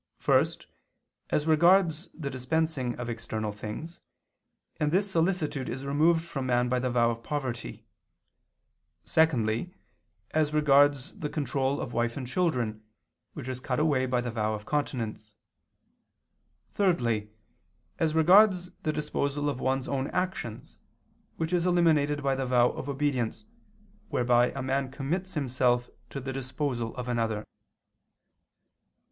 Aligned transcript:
First, 0.17 0.65
as 1.29 1.45
regards 1.45 2.09
the 2.11 2.31
dispensing 2.31 2.95
of 2.97 3.07
external 3.07 3.51
things, 3.51 3.99
and 4.79 4.91
this 4.91 5.11
solicitude 5.11 5.69
is 5.69 5.85
removed 5.85 6.25
from 6.25 6.47
man 6.47 6.69
by 6.69 6.79
the 6.79 6.89
vow 6.89 7.11
of 7.11 7.21
poverty; 7.21 7.85
secondly, 9.05 9.75
as 10.31 10.55
regards 10.55 11.19
the 11.19 11.29
control 11.29 11.79
of 11.79 11.93
wife 11.93 12.17
and 12.17 12.25
children, 12.25 12.83
which 13.33 13.47
is 13.47 13.59
cut 13.59 13.79
away 13.79 14.07
by 14.07 14.21
the 14.21 14.31
vow 14.31 14.55
of 14.55 14.65
continence; 14.65 15.35
thirdly, 16.71 17.29
as 17.99 18.15
regards 18.15 18.71
the 18.81 18.91
disposal 18.91 19.51
of 19.51 19.59
one's 19.59 19.87
own 19.87 20.07
actions, 20.07 20.77
which 21.37 21.53
is 21.53 21.67
eliminated 21.67 22.23
by 22.23 22.33
the 22.33 22.47
vow 22.47 22.71
of 22.71 22.89
obedience, 22.89 23.45
whereby 24.09 24.49
a 24.55 24.63
man 24.63 24.89
commits 24.89 25.35
himself 25.35 25.91
to 26.09 26.19
the 26.19 26.33
disposal 26.33 26.95
of 26.95 27.07
another. 27.07 27.45